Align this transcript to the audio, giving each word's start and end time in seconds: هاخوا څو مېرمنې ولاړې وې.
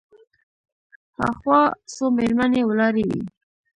هاخوا 1.17 1.61
څو 1.93 2.05
مېرمنې 2.17 2.61
ولاړې 2.69 3.03
وې. 3.09 3.21